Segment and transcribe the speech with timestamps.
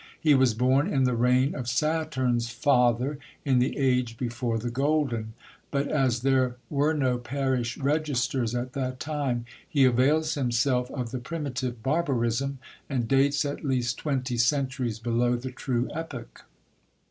[0.19, 5.33] He was born in the reign of Saturn's father, in the age before the golden;
[5.69, 11.19] but as there were no parish registers at that time, he avails himself of the
[11.19, 12.57] primitive barbarism,
[12.89, 16.45] and dates at least twenty centuries below the true epoch.